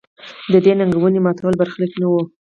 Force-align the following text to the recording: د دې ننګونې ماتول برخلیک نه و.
د 0.51 0.53
دې 0.65 0.73
ننګونې 0.79 1.19
ماتول 1.25 1.53
برخلیک 1.61 1.93
نه 2.01 2.07
و. 2.11 2.13